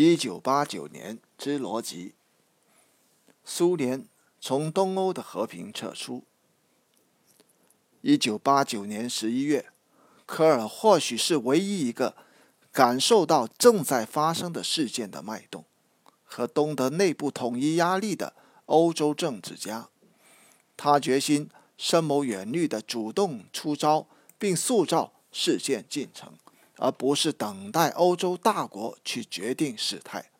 [0.00, 2.14] 一九八九年之逻辑。
[3.44, 4.06] 苏联
[4.40, 6.22] 从东欧的和平撤出。
[8.02, 9.72] 一九八九年十一月，
[10.24, 12.14] 科尔或许是唯一一个
[12.70, 15.64] 感受到正在发生的事件的脉动
[16.22, 18.36] 和东德内部统一压力的
[18.66, 19.88] 欧洲政治家。
[20.76, 24.06] 他决心深谋远虑的主动出招，
[24.38, 26.34] 并塑造事件进程。
[26.78, 30.30] 而不是等待欧洲大国去决定事态。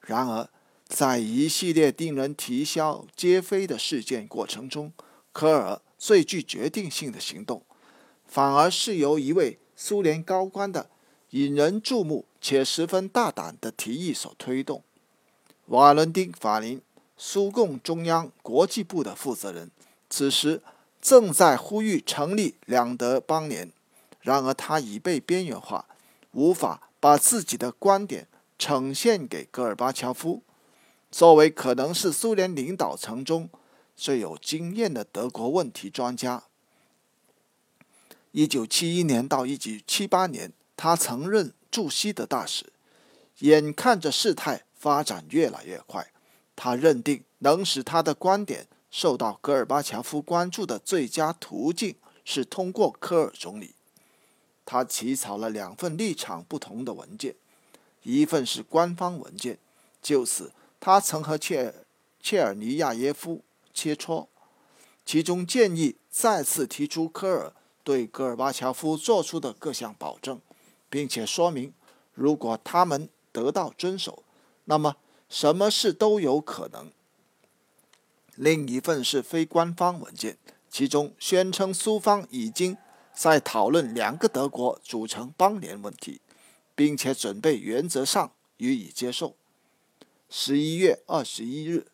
[0.00, 0.48] 然而，
[0.86, 4.92] 在一系列令人啼笑皆非的事件过程中，
[5.32, 7.62] 科尔最具决定性的行动，
[8.26, 10.90] 反而是由一位苏联高官的
[11.30, 14.82] 引人注目且十分大胆的提议所推动。
[15.66, 16.82] 瓦伦丁·法林，
[17.16, 19.70] 苏共中央国际部的负责人，
[20.10, 20.60] 此时
[21.00, 23.72] 正在呼吁成立两德邦联。
[24.22, 25.84] 然而，他已被边缘化，
[26.30, 28.26] 无法把自己的观点
[28.58, 30.42] 呈现给戈尔巴乔夫。
[31.10, 33.50] 作为可能是苏联领导层中
[33.94, 36.44] 最有经验的德国问题专家
[38.32, 42.72] ，1971年到1978年，他曾任驻西德大使。
[43.40, 46.12] 眼看着事态发展越来越快，
[46.54, 53.74] 他认定能使他的观点受到戈尔巴乔夫关注的最佳途径是通过科尔总理。
[54.64, 57.34] 他起草了两份立场不同的文件，
[58.02, 59.58] 一份是官方文件，
[60.00, 61.74] 就此他曾和切
[62.20, 63.42] 切尔尼亚耶夫
[63.74, 64.28] 切磋，
[65.04, 70.40] 其中建议再次提出科尔对戈尔巴乔夫做出的各项保证，
[70.88, 71.74] 并且说明，
[72.14, 74.22] 如果他们得到遵守，
[74.66, 74.96] 那么
[75.28, 76.90] 什么事都有可能。
[78.36, 80.38] 另一份是非官方文件，
[80.70, 82.76] 其中宣称苏方已经。
[83.14, 86.20] 在讨论两个德国组成邦联问题，
[86.74, 89.36] 并且准备原则上予以接受。
[90.28, 91.86] 十一月二十一日，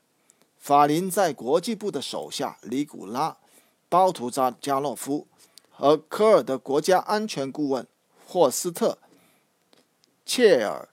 [0.57, 3.31] 法林在国际部的手下尼古拉·
[3.89, 5.27] 包图扎加洛夫
[5.71, 7.87] 和科尔的国家安全顾问
[8.27, 8.99] 霍斯特·
[10.25, 10.89] 切尔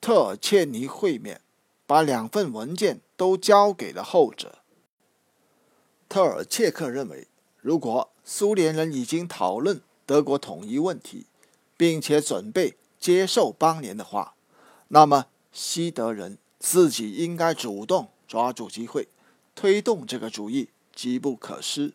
[0.00, 1.40] 特尔切尼会面，
[1.86, 4.58] 把两份文件都交给了后者。
[6.08, 7.28] 特尔切克认为，
[7.60, 11.26] 如果苏联人已经讨论德国统一问题，
[11.76, 14.34] 并且准备接受邦联的话，
[14.88, 19.08] 那么西德人自己应该主动抓住机会，
[19.54, 21.92] 推动这个主意，机不可失。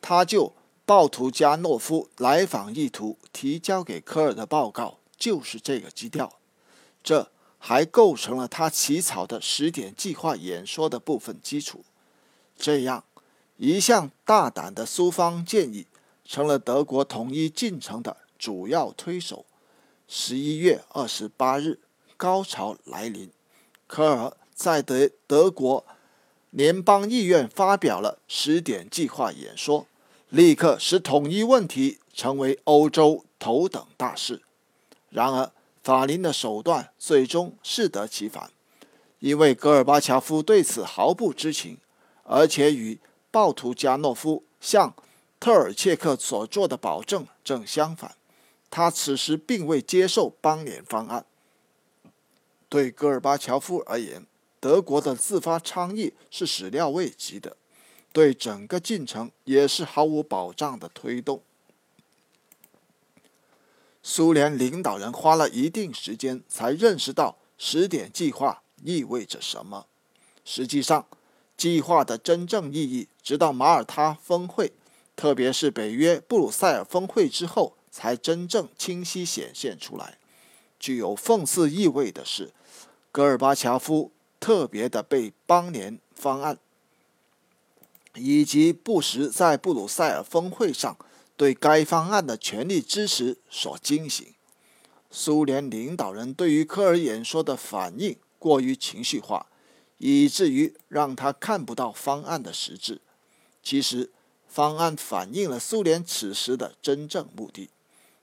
[0.00, 0.52] 他就
[0.84, 6.38] 鲍图加诺夫来访意图提交给科尔的报告就是这个基调，
[7.02, 11.84] 这还构成了他起草的十点计划演说的部分基础。
[12.56, 13.04] 这样。
[13.64, 15.86] 一项大胆的苏方建议
[16.24, 19.46] 成了德国统一进程的主要推手。
[20.08, 21.78] 十一月二十八日，
[22.16, 23.30] 高潮来临，
[23.86, 25.86] 科尔在德德国
[26.50, 29.86] 联邦议院发表了十点计划演说，
[30.28, 34.42] 立刻使统一问题成为欧洲头等大事。
[35.08, 35.52] 然而，
[35.84, 38.50] 法林的手段最终适得其反，
[39.20, 41.78] 因为戈尔巴乔夫对此毫不知情，
[42.24, 42.98] 而且与。
[43.32, 44.94] 鲍图加诺夫向
[45.40, 48.14] 特尔切克所做的保证正相反，
[48.70, 51.26] 他此时并未接受邦联方案。
[52.68, 54.24] 对戈尔巴乔夫而言，
[54.60, 57.56] 德国的自发倡议是始料未及的，
[58.12, 61.42] 对整个进程也是毫无保障的推动。
[64.02, 69.86] 苏联领导人花了一定时间才认识到十点计划意味着什么。
[70.44, 71.06] 实际上，
[71.62, 74.72] 计划的真正意义，直到马耳他峰会，
[75.14, 80.18] 特别是北约布鲁塞尔峰会之后，才真正清晰显现出来。
[80.80, 82.50] 具有讽刺意味的是，
[83.12, 86.58] 戈尔巴乔夫特别的被邦联方案
[88.16, 90.96] 以及布什在布鲁塞尔峰会上
[91.36, 94.26] 对该方案的全力支持所惊醒。
[95.12, 99.46] 苏联领导人对于科尔演说的反应过于情绪化。
[100.04, 103.00] 以至于让他看不到方案的实质。
[103.62, 104.10] 其实，
[104.48, 107.70] 方案反映了苏联此时的真正目的。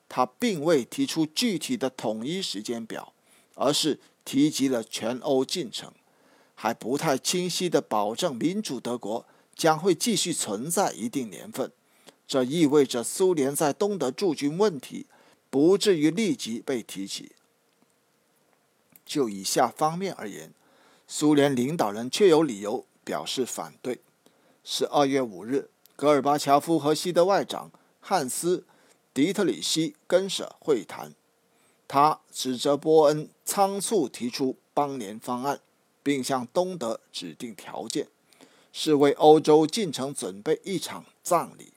[0.09, 3.13] 他并未提出具体的统一时间表，
[3.55, 5.93] 而是提及了全欧进程，
[6.53, 11.71] 还不太清晰地保证民主德国将会继续存在一定年份。
[12.27, 15.05] 这意味着苏联在东德驻军问题
[15.49, 17.31] 不至于立即被提起。
[19.05, 20.51] 就以下方面而言。
[21.11, 23.99] 苏联领导人却有理由表示反对。
[24.63, 28.57] 十二月五日，戈尔巴乔夫和西德外长汉斯·
[29.11, 31.15] 迪特里希根舍会谈。
[31.87, 35.59] 他指责波恩仓促提出邦联方案，
[36.03, 38.07] 并向东德指定条件，
[38.71, 41.73] 是为欧洲进程准备一场葬礼。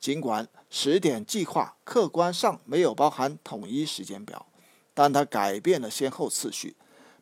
[0.00, 4.46] 尽管十点计划客观上没有包含统一时间表，
[4.92, 6.74] 但他改变了先后次序，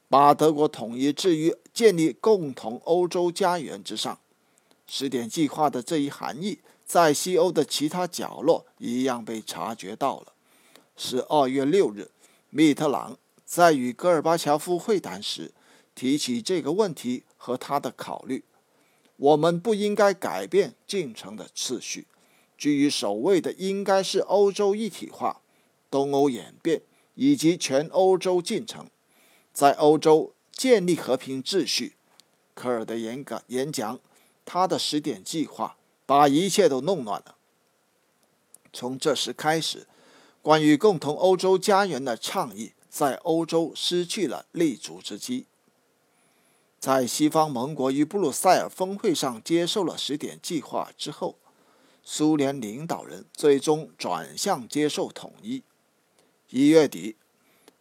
[0.09, 4.19] 把德国统一置于建立共同欧洲家园之上。
[4.87, 10.33] 十点计划的这一含义，在西欧的其他角落一样被察觉到了。
[10.97, 12.11] 十二月六日，
[12.51, 15.53] 密特朗在与戈尔巴乔夫会谈时
[15.95, 18.43] 提起这个问题和他的考虑。
[19.17, 22.07] 我们不应该改变进程的次序，
[22.57, 25.43] 居于首位的应该是欧洲一体化、
[25.91, 26.81] 东欧演变
[27.15, 28.87] 以及全欧洲进程，
[29.59, 31.97] 在欧洲建立和平秩序。
[32.55, 33.99] 科尔的演讲，演讲，
[34.45, 35.77] 他的十点计划
[36.07, 37.35] 把一切都弄乱了。
[38.73, 39.89] 从这时开始。
[40.41, 45.47] 关于共同欧洲家园的倡议，在欧洲失去了立足之机。
[46.79, 51.37] 在西方盟国与布鲁塞尔峰会上接受了十点计划之后，
[52.05, 55.65] 苏联领导人最终转向接受统一。
[56.51, 57.17] 一月底，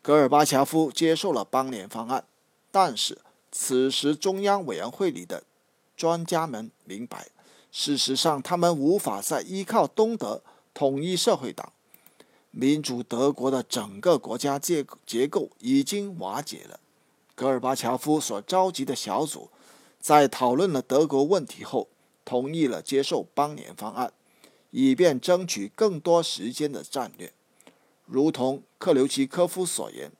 [0.07, 2.23] 戈尔巴乔夫接受了邦联方案，
[2.71, 3.17] 但是
[3.51, 5.43] 此时中央委员会里的
[5.97, 7.27] 专家们明白，
[7.73, 10.41] 事实上他们无法再依靠东德
[10.73, 11.73] 统一社会党。
[12.51, 16.79] 民主德国的整个国家结结构已经瓦解了。
[17.35, 19.49] 戈尔巴乔夫所召集的小组，
[19.99, 21.89] 在讨论了德国问题后，
[22.23, 24.13] 同意了接受邦联方案，
[24.71, 27.33] 以便争取更多时间的战略。
[28.07, 30.11] 如同克留奇科夫所言，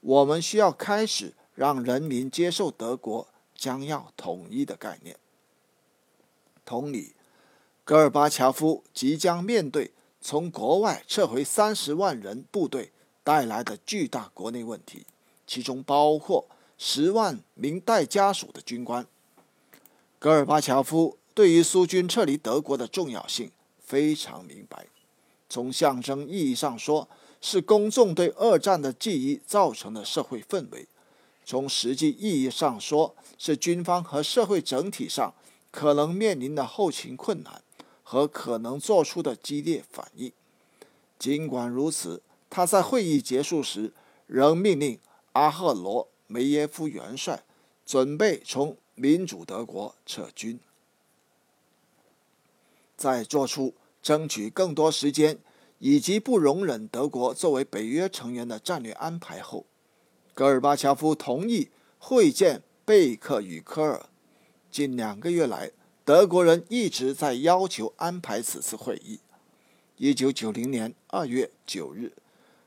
[0.00, 5.16] 我们需要开始让人民接受德国将要统一的概念。
[6.64, 7.14] 同理，
[7.84, 9.92] 戈尔巴乔夫即将面对。
[10.24, 12.92] 从国外撤回三十万人部队
[13.24, 15.04] 带来的巨大国内问题，
[15.48, 16.46] 其中包括
[16.78, 19.04] 十万名带家属的军官。
[20.20, 23.50] 戈尔巴乔夫对于苏军撤离德国的重要性
[23.80, 24.86] 非常明白。
[25.48, 27.08] 从象征意义上说，
[27.42, 30.86] 是公众对二战的记忆造成的社会氛围；
[31.44, 35.34] 从实际意义上说，是军方和社会整体上
[35.70, 37.62] 可能面临的后勤困难。
[38.04, 40.30] 和可能做出的激烈反应。
[41.18, 43.90] 尽管如此，他在会议结束时
[44.26, 44.98] 仍命令
[45.32, 47.42] 阿赫罗梅耶夫元帅
[47.86, 50.60] 准备从民主德国撤军。
[52.94, 53.72] 在做出
[54.02, 55.38] 争取更多时间
[55.84, 59.66] 以及不容忍德国作为北约成员的战略安排后，
[60.32, 64.06] 戈尔巴乔夫同意会见贝克与科尔。
[64.70, 65.72] 近两个月来。
[66.04, 69.20] 德国人一直在要求安排此次会议。
[69.98, 72.12] 一九九零年二月九日，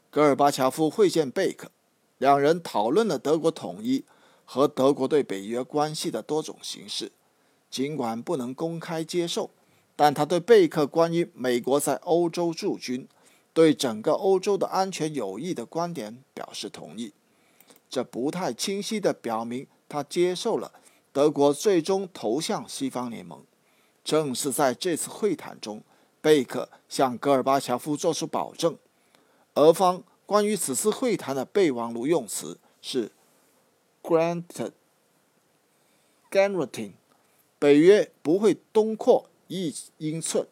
[0.10, 1.70] 戈尔巴乔夫会见贝克，
[2.18, 4.06] 两人讨论了德国统一
[4.46, 7.12] 和德国对北约关系的多种形式。
[7.70, 9.52] 尽管不能公开接受，
[9.96, 13.08] 但他对贝克关于美国在欧洲驻军
[13.54, 17.14] 对整个欧洲的安全有益的观点表示同意。
[17.90, 20.72] 这不太清晰地表明他接受了。
[21.14, 23.44] 德国最终投向西方联盟。
[24.04, 25.82] 正是在这次会谈中，
[26.22, 28.78] 贝克向戈尔巴乔夫作出保证。
[29.56, 33.12] 俄方关于此次会谈的备忘录用词是
[34.04, 34.74] “granted
[36.30, 36.92] guaranteeing”，
[37.58, 40.48] 北约不会东扩一英寸。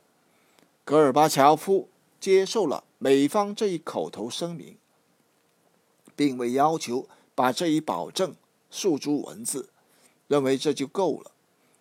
[0.83, 4.77] 戈尔巴乔夫接受了美方这一口头声明，
[6.15, 8.35] 并未要求把这一保证
[8.69, 9.69] 诉诸文字。
[10.27, 11.31] 认为这就够了，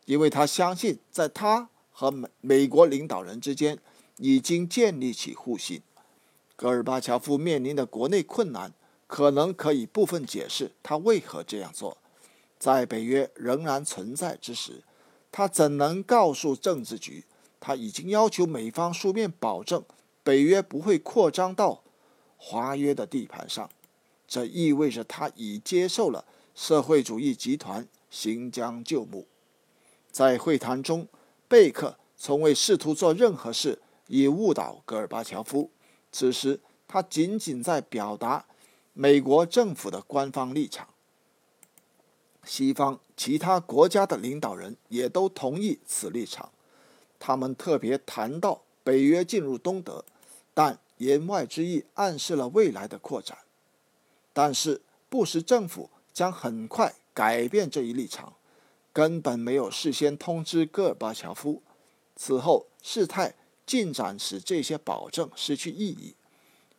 [0.04, 3.78] 因为他相信，在他和美美国领导人之间
[4.19, 5.81] 已经建立起互信。
[6.57, 8.73] 戈尔巴乔夫面临的国内困难，
[9.07, 11.97] 可能可以部分解释他为何这样做。
[12.59, 14.83] 在北约仍然存在之时，
[15.33, 17.25] 他怎能告诉政治局，
[17.59, 19.85] 他已经要求美方书面保证
[20.23, 21.83] 北约不会扩张到
[22.37, 23.69] 华约的地盘上？
[24.29, 26.25] 这意味着他已接受了
[26.55, 27.89] 社会主义集团。
[28.11, 29.27] 行将就木。
[30.11, 31.09] 在会谈中，
[31.49, 35.71] 贝克从未试图做任何事以误导戈尔巴乔夫。
[36.12, 38.45] 此时，他仅仅在表达
[38.93, 40.87] 美国政府的官方立场。
[42.44, 46.50] 西方其他国家的领导人也都同意此立场。
[47.18, 50.04] 他们特别谈到北约进入东德，
[50.52, 53.38] 但言外之意暗示了未来的扩展。
[54.32, 56.94] 但是，布什政府将很快。
[57.14, 58.37] 改变这一立场，
[58.90, 61.62] 根本没有事先通知戈尔巴乔夫。
[62.16, 63.34] 此后，事态
[63.66, 66.14] 进展使这些保证失去意义。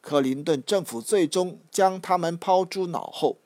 [0.02, 3.38] 克林顿政府最终将他们抛诸脑后，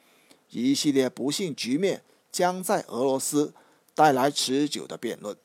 [0.50, 3.54] 一系列不幸局面将在俄罗斯
[3.94, 5.36] 带来持久的辩论。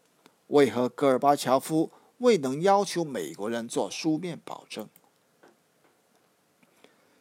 [0.49, 4.89] 为何戈尔巴乔夫未能要求美国人做书面保证？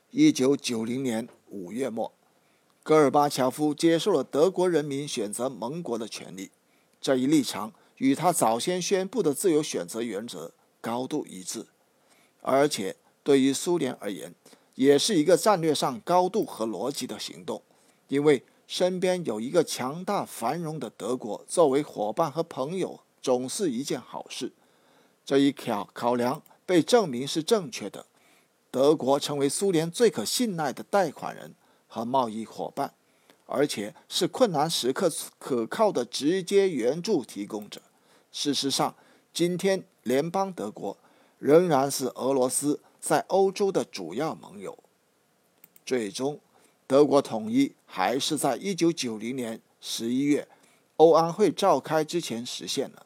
[0.09, 2.11] 一九九零年五月末，
[2.83, 6.51] 戈尔巴乔夫接受了德国人民选择盟国的权利，
[6.99, 11.67] 这一立场与他早先宣布的自由选择原则高度一致，
[12.41, 12.95] 而且。
[13.23, 14.33] 对于苏联而言，
[14.73, 17.61] 也是一个战略上高度和逻辑的行动，
[18.11, 24.51] 因为身边有一个强大繁荣的德国作为伙伴和朋友，总是一件好事。
[25.23, 28.05] 这一考考量被证明是正确的，
[28.69, 31.55] 德国成为苏联最可信赖的贷款人
[31.87, 32.93] 和贸易伙伴，
[33.45, 37.81] 而且是困难时刻可靠的直接援助提供者。
[38.33, 38.93] 事实上，
[39.33, 40.97] 今天联邦德国
[41.39, 42.81] 仍然是俄罗斯。
[42.99, 44.77] 在欧洲的主要盟友，
[45.83, 46.39] 最终
[46.91, 50.45] 德国统一还是在一九九零年十一月
[50.97, 53.05] 欧安会召开之前实现了，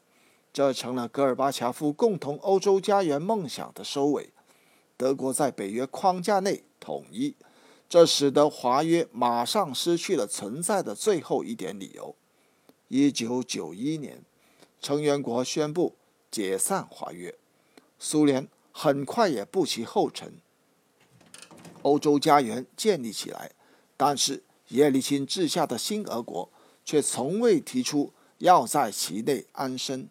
[0.52, 4.32] 这成了戈尔巴乔夫共同欧洲家园梦想的收尾。
[4.98, 7.36] 德国在北约框架内统一，
[7.88, 12.16] 这使得华约马上失去了存在的最后一点理由。
[12.88, 14.24] 一九九一年，
[14.82, 15.94] 成员国宣布
[16.32, 17.36] 解散华约，
[18.00, 18.48] 苏联。
[18.72, 20.34] 很快也步其后尘，
[21.84, 23.52] 欧洲家园建立起来，
[23.98, 26.52] 但是叶利钦治下的新俄国
[26.84, 30.10] 却从未提出要在其内安身。